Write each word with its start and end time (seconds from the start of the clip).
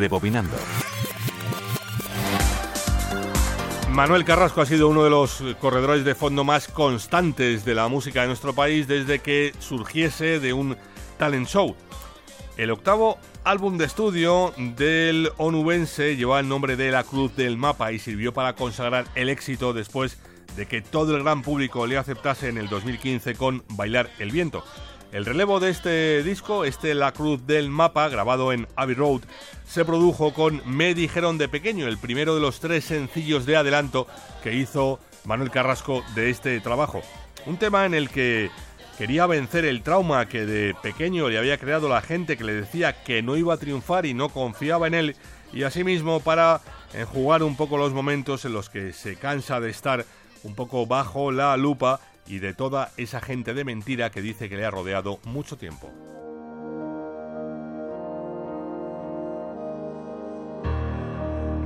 Rebobinando. 0.00 0.56
Manuel 3.90 4.24
Carrasco 4.24 4.62
ha 4.62 4.66
sido 4.66 4.88
uno 4.88 5.04
de 5.04 5.10
los 5.10 5.42
corredores 5.60 6.06
de 6.06 6.14
fondo 6.14 6.42
más 6.42 6.68
constantes 6.68 7.66
de 7.66 7.74
la 7.74 7.88
música 7.88 8.22
de 8.22 8.28
nuestro 8.28 8.54
país 8.54 8.88
desde 8.88 9.18
que 9.18 9.52
surgiese 9.58 10.40
de 10.40 10.54
un 10.54 10.78
talent 11.18 11.46
show. 11.46 11.76
El 12.56 12.70
octavo 12.70 13.18
álbum 13.44 13.76
de 13.76 13.84
estudio 13.84 14.54
del 14.56 15.30
onubense 15.36 16.16
llevaba 16.16 16.40
el 16.40 16.48
nombre 16.48 16.76
de 16.76 16.90
La 16.90 17.04
Cruz 17.04 17.36
del 17.36 17.58
Mapa 17.58 17.92
y 17.92 17.98
sirvió 17.98 18.32
para 18.32 18.54
consagrar 18.54 19.04
el 19.14 19.28
éxito 19.28 19.74
después 19.74 20.16
de 20.56 20.64
que 20.64 20.80
todo 20.80 21.14
el 21.14 21.22
gran 21.22 21.42
público 21.42 21.86
le 21.86 21.98
aceptase 21.98 22.48
en 22.48 22.56
el 22.56 22.70
2015 22.70 23.34
con 23.34 23.64
Bailar 23.68 24.08
el 24.18 24.30
Viento. 24.30 24.64
El 25.12 25.24
relevo 25.24 25.58
de 25.58 25.70
este 25.70 26.22
disco, 26.22 26.64
este 26.64 26.94
La 26.94 27.10
Cruz 27.10 27.44
del 27.44 27.68
Mapa, 27.68 28.08
grabado 28.08 28.52
en 28.52 28.68
Abbey 28.76 28.94
Road, 28.94 29.22
se 29.66 29.84
produjo 29.84 30.32
con 30.32 30.62
Me 30.64 30.94
Dijeron 30.94 31.36
de 31.36 31.48
Pequeño, 31.48 31.88
el 31.88 31.98
primero 31.98 32.36
de 32.36 32.40
los 32.40 32.60
tres 32.60 32.84
sencillos 32.84 33.44
de 33.44 33.56
adelanto 33.56 34.06
que 34.44 34.54
hizo 34.54 35.00
Manuel 35.24 35.50
Carrasco 35.50 36.04
de 36.14 36.30
este 36.30 36.60
trabajo. 36.60 37.02
Un 37.44 37.56
tema 37.56 37.86
en 37.86 37.94
el 37.94 38.08
que 38.08 38.52
quería 38.98 39.26
vencer 39.26 39.64
el 39.64 39.82
trauma 39.82 40.28
que 40.28 40.46
de 40.46 40.76
pequeño 40.80 41.28
le 41.28 41.38
había 41.38 41.58
creado 41.58 41.88
la 41.88 42.02
gente 42.02 42.36
que 42.36 42.44
le 42.44 42.52
decía 42.54 43.02
que 43.02 43.20
no 43.20 43.36
iba 43.36 43.54
a 43.54 43.58
triunfar 43.58 44.06
y 44.06 44.14
no 44.14 44.28
confiaba 44.28 44.86
en 44.86 44.94
él, 44.94 45.16
y 45.52 45.64
asimismo 45.64 46.20
para 46.20 46.60
enjugar 46.94 47.42
un 47.42 47.56
poco 47.56 47.78
los 47.78 47.92
momentos 47.92 48.44
en 48.44 48.52
los 48.52 48.70
que 48.70 48.92
se 48.92 49.16
cansa 49.16 49.58
de 49.58 49.70
estar 49.70 50.06
un 50.44 50.54
poco 50.54 50.86
bajo 50.86 51.32
la 51.32 51.56
lupa 51.56 52.00
y 52.30 52.38
de 52.38 52.54
toda 52.54 52.92
esa 52.96 53.20
gente 53.20 53.54
de 53.54 53.64
mentira 53.64 54.10
que 54.10 54.22
dice 54.22 54.48
que 54.48 54.56
le 54.56 54.64
ha 54.64 54.70
rodeado 54.70 55.18
mucho 55.24 55.56
tiempo. 55.58 55.90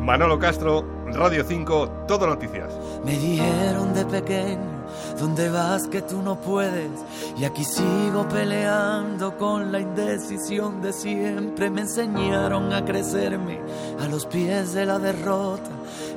Manolo 0.01 0.39
Castro, 0.39 0.85
Radio 1.13 1.45
5, 1.47 2.05
Todo 2.09 2.27
Noticias. 2.27 2.73
Me 3.05 3.13
dijeron 3.13 3.95
de 3.95 4.05
pequeño, 4.07 4.87
¿dónde 5.19 5.51
vas 5.51 5.87
que 5.89 6.03
tú 6.03 6.23
no 6.23 6.41
puedes? 6.41 6.91
Y 7.39 7.45
aquí 7.45 7.65
sigo 7.65 8.27
peleando 8.29 9.37
con 9.37 9.71
la 9.71 9.81
indecisión 9.81 10.81
de 10.83 10.93
siempre. 10.93 11.71
Me 11.71 11.83
enseñaron 11.83 12.73
a 12.73 12.85
crecerme 12.85 13.61
a 13.99 14.07
los 14.09 14.27
pies 14.27 14.73
de 14.73 14.87
la 14.87 14.99
derrota 14.99 15.71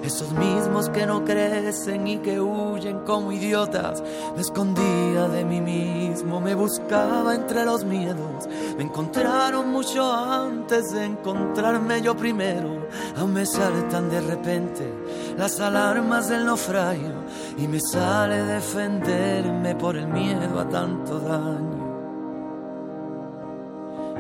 esos 0.07 0.31
mismos 0.31 0.89
que 0.89 1.05
no 1.05 1.23
crecen 1.23 2.07
y 2.07 2.17
que 2.17 2.39
huyen 2.39 2.99
como 2.99 3.31
idiotas. 3.31 4.01
Me 4.35 4.41
escondía 4.41 5.27
de 5.27 5.43
mí 5.43 5.61
mismo, 5.61 6.39
me 6.39 6.55
buscaba 6.55 7.35
entre 7.35 7.65
los 7.65 7.83
miedos. 7.83 8.47
Me 8.77 8.83
encontraron 8.83 9.69
mucho 9.69 10.11
antes 10.11 10.91
de 10.91 11.05
encontrarme 11.05 12.01
yo 12.01 12.15
primero. 12.15 12.87
Aún 13.17 13.33
me 13.33 13.45
saltan 13.45 14.09
de 14.09 14.21
repente 14.21 14.93
las 15.37 15.59
alarmas 15.59 16.29
del 16.29 16.45
naufragio 16.45 17.13
y 17.57 17.67
me 17.67 17.79
sale 17.81 18.43
defenderme 18.43 19.75
por 19.75 19.97
el 19.97 20.07
miedo 20.07 20.59
a 20.59 20.69
tanto 20.69 21.19
daño. 21.19 21.87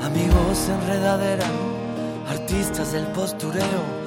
Amigos 0.01 0.69
enredadera, 0.69 1.47
artistas 2.29 2.91
del 2.91 3.07
postureo 3.07 4.06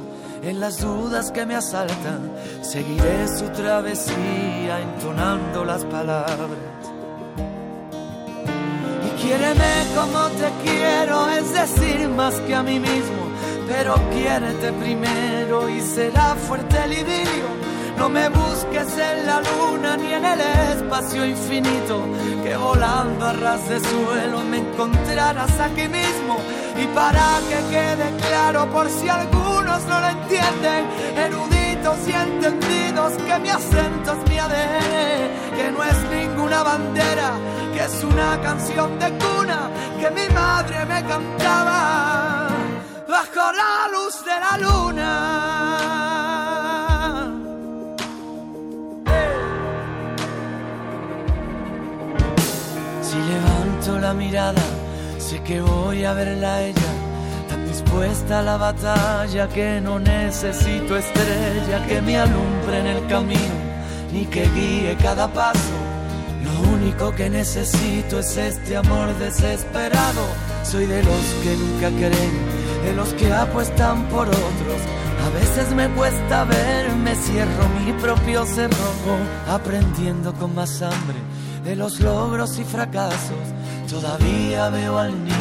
en 0.43 0.59
las 0.59 0.79
dudas 0.79 1.31
que 1.31 1.45
me 1.45 1.55
asaltan, 1.55 2.31
seguiré 2.61 3.27
su 3.27 3.47
travesía 3.49 4.81
entonando 4.81 5.63
las 5.63 5.85
palabras. 5.85 6.49
Y 9.05 9.21
quiéreme 9.21 9.85
como 9.95 10.27
te 10.29 10.49
quiero, 10.63 11.29
es 11.29 11.53
decir, 11.53 12.09
más 12.09 12.33
que 12.41 12.55
a 12.55 12.63
mí 12.63 12.79
mismo, 12.79 13.23
pero 13.67 13.95
quiérete 14.11 14.71
primero 14.73 15.69
y 15.69 15.81
será 15.81 16.35
fuerte 16.35 16.75
el 16.85 16.93
idilio. 16.93 17.61
No 17.97 18.09
me 18.09 18.29
busques 18.29 18.97
en 18.97 19.27
la 19.27 19.41
luna 19.41 19.95
ni 19.95 20.11
en 20.11 20.25
el 20.25 20.41
espacio 20.41 21.23
infinito, 21.23 22.01
que 22.43 22.55
volando 22.57 23.27
a 23.27 23.33
ras 23.33 23.69
de 23.69 23.79
suelo 23.79 24.39
me 24.49 24.57
encontrarás 24.57 25.59
aquí 25.59 25.87
mismo. 25.87 26.37
Y 26.81 26.87
para 26.95 27.39
que 27.47 27.57
quede 27.69 28.17
claro 28.27 28.67
por 28.71 28.89
si 28.89 29.07
no 29.87 29.99
lo 29.99 30.07
entienden, 30.07 30.85
eruditos 31.15 31.97
y 32.07 32.11
entendidos, 32.11 33.13
que 33.13 33.39
mi 33.39 33.49
acento 33.49 34.13
es 34.13 34.29
mi 34.29 34.37
ADN, 34.37 35.55
que 35.57 35.71
no 35.71 35.83
es 35.83 35.97
ninguna 36.09 36.63
bandera, 36.63 37.31
que 37.73 37.83
es 37.83 38.03
una 38.03 38.39
canción 38.41 38.99
de 38.99 39.09
cuna 39.17 39.69
que 39.99 40.09
mi 40.11 40.27
madre 40.33 40.85
me 40.85 41.03
cantaba 41.05 42.47
bajo 43.07 43.51
la 43.61 43.87
luz 43.93 44.15
de 44.25 44.35
la 44.45 44.57
luna. 44.57 45.11
Si 53.01 53.17
levanto 53.17 53.99
la 53.99 54.13
mirada, 54.13 54.63
sé 55.19 55.41
que 55.43 55.61
voy 55.61 56.03
a 56.05 56.13
verla 56.13 56.55
a 56.55 56.61
ella, 56.63 56.90
dispuesta 57.71 58.39
a 58.39 58.41
la 58.41 58.57
batalla 58.57 59.47
que 59.47 59.79
no 59.79 59.97
necesito 59.97 60.97
estrella 60.97 61.77
que 61.87 62.01
me 62.01 62.17
alumbre 62.17 62.79
en 62.79 62.87
el 62.87 63.07
camino, 63.07 63.55
ni 64.11 64.25
que 64.25 64.43
guíe 64.49 64.97
cada 64.97 65.25
paso. 65.29 65.77
Lo 66.43 66.53
único 66.75 67.15
que 67.15 67.29
necesito 67.29 68.19
es 68.19 68.35
este 68.35 68.75
amor 68.75 69.07
desesperado. 69.19 70.25
Soy 70.63 70.85
de 70.85 71.01
los 71.01 71.23
que 71.43 71.55
nunca 71.55 71.89
creen, 72.01 72.35
de 72.83 72.93
los 72.93 73.13
que 73.13 73.31
apuestan 73.31 74.03
por 74.09 74.27
otros. 74.27 74.81
A 75.25 75.29
veces 75.39 75.73
me 75.73 75.87
cuesta 75.91 76.43
verme, 76.43 77.15
cierro 77.15 77.65
mi 77.79 77.93
propio 77.93 78.45
cerrojo, 78.45 79.13
aprendiendo 79.47 80.33
con 80.33 80.53
más 80.53 80.81
hambre 80.81 81.19
de 81.63 81.75
los 81.75 81.99
logros 81.99 82.57
y 82.57 82.63
fracasos, 82.63 83.45
todavía 83.89 84.69
veo 84.69 84.97
al 84.97 85.11
niño 85.23 85.40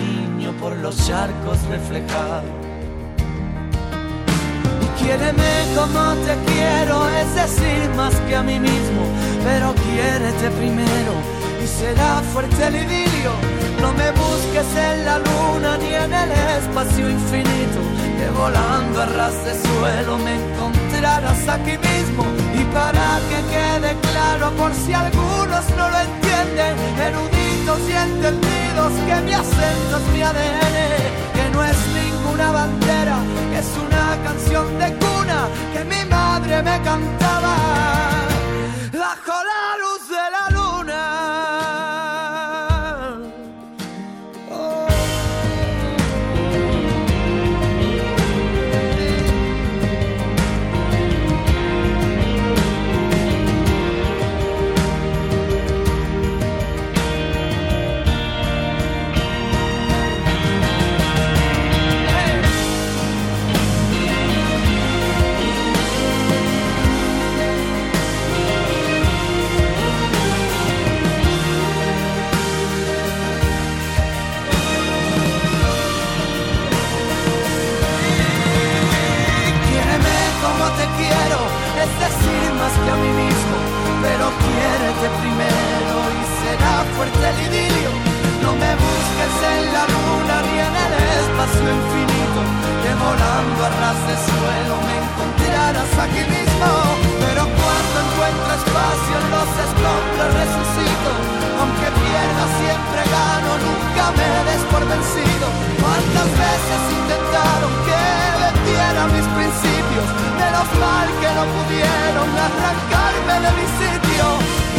por 0.61 0.77
los 0.77 0.97
charcos 1.07 1.59
reflejados. 1.69 2.45
Y 4.83 5.03
quiéreme 5.03 5.53
como 5.75 6.15
te 6.27 6.37
quiero, 6.53 7.09
es 7.09 7.35
decir, 7.35 7.89
más 7.97 8.15
que 8.29 8.37
a 8.37 8.43
mí 8.43 8.61
mismo, 8.61 9.03
pero 9.43 9.75
quiérete 9.75 10.51
primero 10.51 11.13
y 11.63 11.67
será 11.67 12.21
fuerte 12.33 12.67
el 12.67 12.77
idilio. 12.77 13.33
No 13.81 13.93
me 13.95 14.11
busques 14.11 14.69
en 14.77 15.07
la 15.07 15.19
luna 15.19 15.79
ni 15.79 15.95
en 15.95 16.13
el 16.13 16.31
espacio 16.59 17.09
infinito, 17.09 17.81
que 18.19 18.29
volando 18.39 19.01
a 19.01 19.07
ras 19.07 19.45
de 19.45 19.55
suelo 19.55 20.19
me 20.19 20.35
encontrarás 20.35 21.49
aquí 21.49 21.79
mismo 21.79 22.25
y 22.55 22.65
para 22.75 23.19
que 23.29 23.41
quede 23.55 23.97
claro 24.13 24.51
por 24.53 24.73
si 24.75 24.93
algunos 24.93 25.65
no 25.79 25.89
lo 25.89 26.00
que 28.89 29.21
mi 29.27 29.33
acento 29.33 29.97
es 29.99 30.07
mi 30.13 30.23
ADN, 30.23 30.75
que 31.35 31.51
no 31.53 31.65
es 31.65 31.77
ninguna 31.95 32.51
bandera, 32.51 33.19
es 33.55 33.67
una 33.77 34.23
canción 34.25 34.79
de 34.79 34.95
cuna 34.95 35.49
que 35.73 35.85
mi 35.85 36.05
madre 36.09 36.63
me 36.63 36.81
cantaba 36.83 37.80
vencido. 104.91 105.47
¿Cuántas 105.79 106.29
veces 106.35 106.81
intentaron 106.99 107.73
que 107.87 108.03
vendieran 108.43 109.09
mis 109.15 109.29
principios? 109.39 110.07
Menos 110.35 110.69
mal 110.83 111.07
que 111.23 111.31
no 111.39 111.45
pudieron 111.57 112.29
arrancarme 112.35 113.35
de 113.47 113.51
mi 113.59 113.67
sitio. 113.79 114.25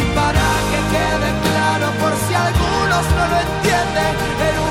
Y 0.00 0.04
para 0.12 0.46
que 0.68 0.80
quede 0.94 1.28
claro 1.48 1.86
por 2.00 2.12
si 2.24 2.32
algunos 2.34 3.04
no 3.16 3.24
lo 3.32 3.38
entienden, 3.46 4.12
eruditos 4.48 4.61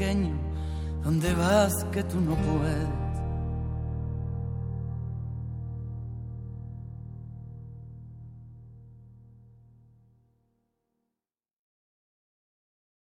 pequeño, 0.00 0.32
¿dónde 1.04 1.34
vas 1.34 1.84
que 1.92 2.02
tú 2.04 2.18
no 2.22 2.34
puedes? 2.36 3.09